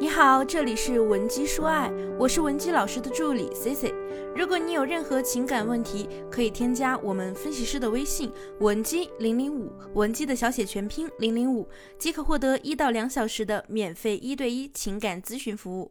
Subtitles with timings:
[0.00, 3.92] 你好，这里是文姬说爱，我是文姬老师的助理 C C。
[4.32, 15.90] 如果你有任何情感问题，可以添加我们分析师的微信文姬零零五，文姬的小写全拼零零五，即可获得一到两小时的免费一对一情感咨询服务。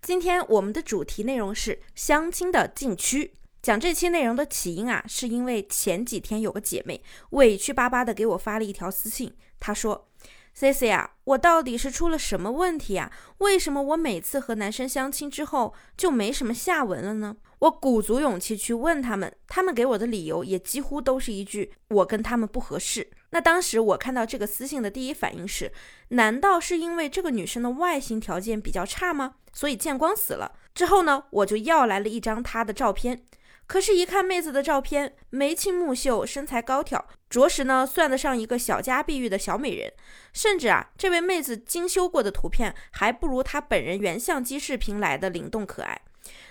[0.00, 3.34] 今天我们的主题内容是相亲的禁区。
[3.60, 10.08] 讲这期内容的起因啊，是因为前几天有个姐妹委屈巴巴的给我发了一条私信，她说。
[10.54, 13.10] C C 啊，我到底是出了什么问题啊？
[13.38, 17.36] 为什么我每次和男生相亲之后就没什么下文了呢？
[17.60, 23.08] 我鼓足勇气去问他们，他们给我的理由也几乎都是一句“我跟他们不合适”。
[23.30, 25.72] 那当时我看到这个私信的第一反应是：
[26.08, 29.36] 难道是因为这个女生的外形条件比较差吗？
[29.52, 30.52] 所以见光死了？
[30.74, 33.22] 之后呢，我就要来了一张她的照片。
[33.72, 39.90] 可是，一看妹子的照片，眉清目秀，身材高挑，着实呢算得上一个小家碧玉的小美人。
[40.34, 45.98] 甚至啊，这位妹子精修过的图片还不如她本人原相机视频来的灵动可爱。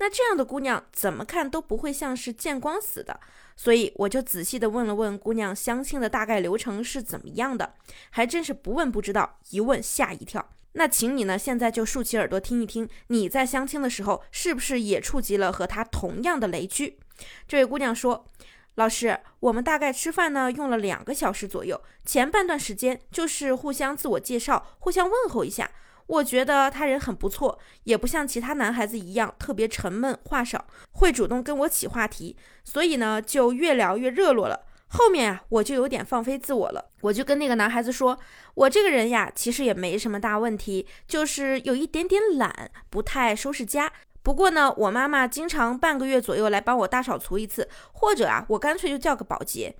[0.00, 3.20] 那这样的姑娘怎么看都不会像是见光死的。
[3.54, 7.74] 所以我就仔细的问了问姑娘相亲的大概流程是怎么样的，
[8.10, 10.50] 还真是不问不知道，一问吓一跳。
[10.76, 16.98] 那请你呢，现在就竖起耳朵听一听，你在相亲的时候是不是也触及了和他同样的雷区？
[17.46, 18.26] 这位姑娘说
[18.74, 25.70] ：“老师，我们大概吃饭呢用了两个小时左右，前半段时间就是互相自我介绍，互相问候一下。
[26.06, 38.16] 我觉得他人很不错，也不像其他男孩子一样特别沉闷，话少，会主动跟我起话题，所以呢就越聊越热络了。”后面啊，我就有点放飞自我了，我就跟那个男孩子说，
[38.54, 43.92] 我这个人呀，其实也没什么大问题，就是有一点点懒，不太收拾家。
[44.22, 49.74] 不过呢，我妈妈经常半个月左右来帮我大扫除一次，或者啊，我干脆就叫个保洁。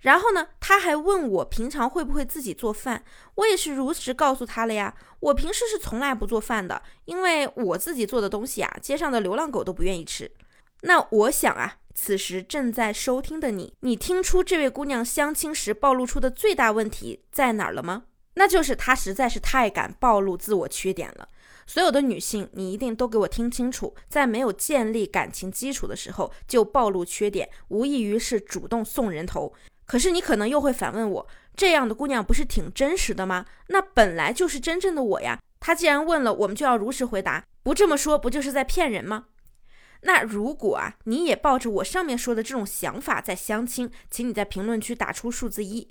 [0.00, 3.02] 然后呢，他还问我平常会不会自己做饭，
[3.36, 10.30] 我也是如实告诉他了呀，我平时是从来不做饭的，因为我自己做的东西啊，街上的流浪狗都不愿意吃。
[10.82, 11.78] 那我想啊。
[12.00, 18.04] 此时正在收听的你，你听出这位姑娘相亲时暴露出的最大问题在哪儿了吗？
[18.34, 21.28] 那就是她实在是太敢暴露自我缺点了。
[21.66, 29.52] 所有的女性，你一定都给我听清楚，在没有建立感情基础的时候就暴露缺点，无异于是主动送人头。
[29.84, 31.26] 可是你可能又会反问我，
[31.56, 33.44] 这样的姑娘不是挺真实的吗？
[33.66, 35.40] 那本来就是真正的我呀。
[35.58, 39.26] 她既然问了，我们就要如实回答，不这么说不就是在骗人吗？
[40.02, 45.88] 那如果啊，你也抱着我上面说的这种想法在相亲，请你在评论区打出数字一。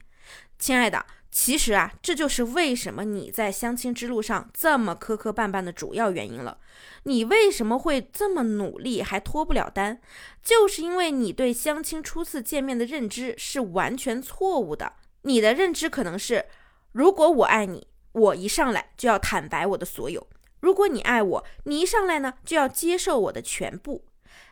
[0.59, 6.57] 亲爱的，其实啊，这就是为什么你在相亲之路上这么磕磕绊绊的主要原因了。
[7.03, 9.99] 你为什么会这么努力还脱不了单？
[10.41, 14.93] 就是因为你对相亲初次见面的认知是完全错误的。
[15.21, 16.45] 你的认知可能是，
[16.91, 20.25] 如果我爱你，我一上来就要坦白我的所有。
[20.59, 24.05] 如果你爱我，你一上来呢就要接受我的全部。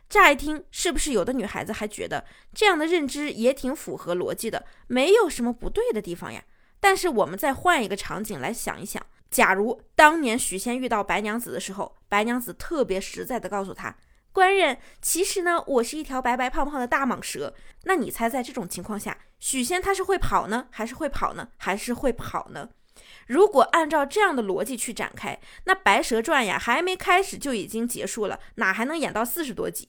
[0.08, 2.24] 乍一听，是不是有的女孩子还觉得
[2.54, 6.44] 这样的认知也挺符合逻辑的，没有什么不对的地方呀？
[6.78, 13.96] 但是我们再换一个场景来想一想，假如当年许仙遇到白娘子的时候，白娘子特别实在的告诉他，
[14.30, 17.52] 官人，其实呢，我是一条白白胖胖的大蟒蛇。
[17.82, 22.68] 那你猜，在这种情况下，许仙他是会跑呢，还是会跑呢，还是会跑呢？
[23.26, 29.88] 如果按照这样的逻辑去展开，那《白蛇传》呀还没开始就已经结束了，哪还能演到四十多集？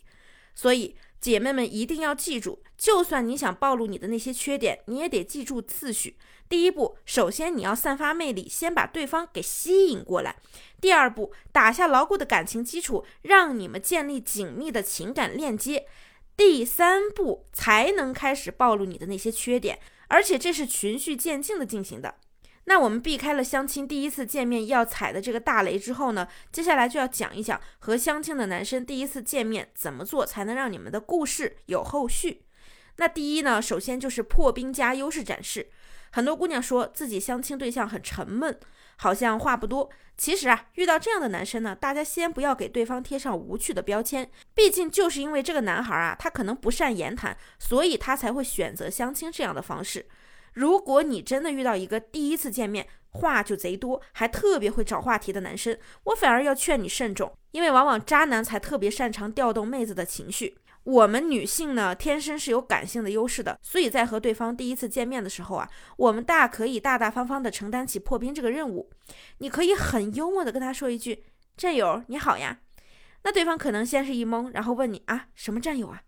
[0.56, 6.18] 所以姐妹们一定要记住，就算你想暴露你的那些缺点，你也得记住次序。
[6.50, 10.32] 第一步，首先你要散发魅力，先把对方给吸引过来；
[10.80, 15.82] 第二步，打下牢固的感情基础，让你们建立紧密的情感链接；
[16.38, 19.78] 第三步，才能开始暴露你的那些缺点，
[20.08, 22.16] 而且这是循序渐进的进行的。
[22.70, 32.44] 那我们避开了相亲第一次见面要踩的这个大雷之后呢，接下来就要讲一讲和相亲的男生第一次见面怎么做才能让你们的故事有后续。
[32.98, 35.70] 那第一呢，首先就是破冰加优势展示。
[36.12, 38.60] 很多姑娘说自己相亲对象很沉闷，
[38.98, 39.90] 好像话不多。
[40.18, 50.06] 其实啊，遇到这样的男生呢，大家先不要给对方贴上无趣的标签，毕竟就是因为这个男孩啊，他可能不善言谈，所以他才会选择相亲这样的方式。
[50.58, 60.58] 如果你真的遇到一个第一次见面话就贼多，还特别会找话题的男生，我反而要劝你慎重，因为往往渣男才特别擅长调动妹子的情绪。
[60.84, 68.90] 我们女性呢，天生是有感性的优势的，所以在和对方第一次见面的时候啊，我们大可以大大方方的承担起破冰这个任务。
[69.38, 71.24] 你可以很幽默的跟他说一句
[71.56, 72.62] ：“战友你好呀。”
[73.24, 76.02] 那对方可能先是一懵，然后问你啊什么战友啊？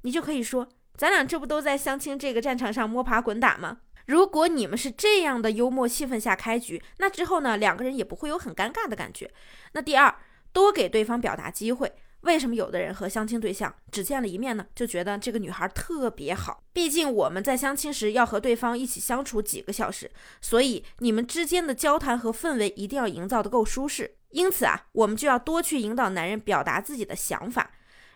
[0.00, 0.68] 你就可以说
[0.98, 9.30] ：“咱俩这不都在相亲这个战场上摸爬滚打吗？”如果你们是这样的幽默气氛下开局，那之后呢，两个人也不会有很尴尬的感觉。
[9.72, 10.14] 那第二，
[10.52, 11.92] 多给对方表达机会。
[12.22, 16.62] 为什么有的人和相亲对象只见了一面呢，就觉得这个女孩特别好？
[16.72, 20.08] 毕竟我们在相亲时要和对方一起相处几个小时，
[20.40, 24.14] 所以你们之间的交谈和氛围一定要营造的够舒适。
[24.30, 27.72] 因此啊，我们就要多去引导男人表达自己的想法。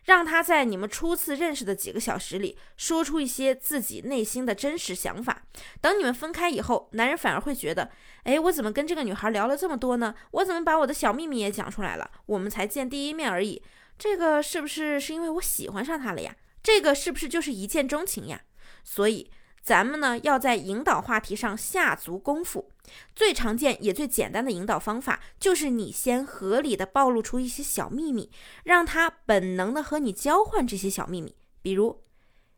[0.07, 5.43] 让他在你们初次认识的几个小时里说出一些自己内心的真实想法。
[5.81, 7.91] 等你们分开以后，男人反而会觉得，
[8.23, 10.15] 哎，我怎么跟这个女孩聊了这么多呢？
[10.31, 12.11] 我怎么把我的小秘密也讲出来了？
[12.27, 13.63] 我们才见第一面而已，
[13.99, 16.35] 这个是不是是因为我喜欢上她了呀？
[16.63, 18.41] 这个是不是就是一见钟情呀？
[18.83, 19.31] 所以。
[19.67, 22.71] 咱们呢要在引导话题上下足功夫，
[23.17, 28.31] 最常见也最简单的引导方法就是你先合理的暴露出一些小秘密，
[28.63, 31.35] 让他本能的和你交换这些小秘密。
[31.63, 32.05] 比如，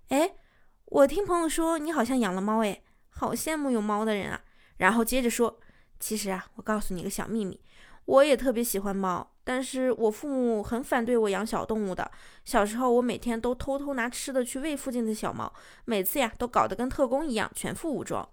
[0.08, 0.34] 哎，
[0.84, 4.42] 我听朋友说你好像养了猫，哎，好羡慕有猫的人啊。
[4.76, 5.58] 然后接着说，
[5.98, 7.58] 其实啊，我告诉你个小秘密，
[8.04, 9.32] 我也特别喜欢猫。
[9.48, 12.10] 但是我父母很反对我养小动物的。
[12.44, 15.50] 小时候，我每天都偷偷拿吃的去喂附近的小猫，
[15.86, 18.28] 每次呀都搞得跟特工一样，全副武装。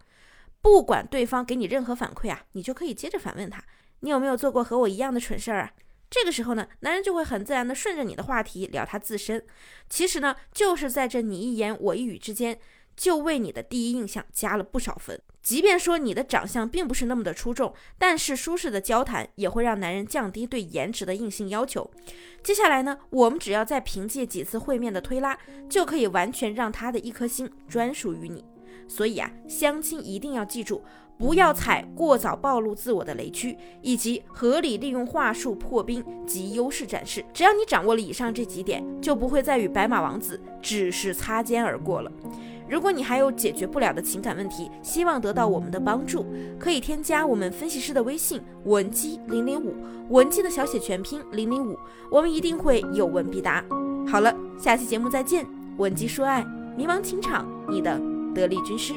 [0.61, 3.63] 不管对方给你任何反馈啊，你就可以接着反问他：
[4.01, 5.71] 你有没有做过和我一样的蠢事儿啊？
[6.09, 9.41] 这个时候呢，男人就会很自然的顺着你的话题聊他自身。
[9.89, 12.59] 其实呢，就是在这你一言我一语之间。
[12.95, 15.19] 就为你的第一印象加了不少分。
[15.41, 21.87] 即便说你的长相并不是那么的出众，但是舒适的交谈也会让男人降低对颜值的硬性要求。
[22.41, 25.37] 接下来呢，我们只要再凭借几次会面的推拉，
[25.69, 28.43] 就可以完全让他的一颗心专属于你。
[28.87, 30.83] 所以啊，相亲一定要记住，
[31.17, 37.23] 不要踩过早暴露自我的雷区，以及合理利用话术破冰及优势展示。
[37.31, 42.11] 只要你掌握了以上这几点，就不会再与白马王子只是擦肩而过了。
[42.67, 46.25] 如果你还有解决不了的情感问题，希望得到我们的帮助，
[46.59, 49.75] 可以添加我们分析师的微信文姬零零五，
[50.09, 51.77] 文姬的小写全拼零零五，
[52.09, 53.63] 我们一定会有问必答。
[54.07, 55.45] 好了，下期节目再见，
[55.77, 56.43] 文姬说爱，
[56.75, 57.99] 迷茫情场，你的
[58.33, 58.93] 得力军师。